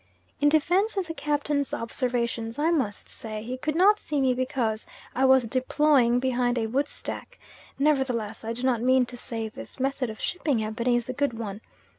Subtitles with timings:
[0.39, 4.87] In defence of the captain's observations, I must say he could not see me because
[5.13, 7.37] I was deploying behind a woodstack;
[7.77, 11.37] nevertheless, I do not mean to say this method of shipping ebony is a good
[11.37, 11.61] one.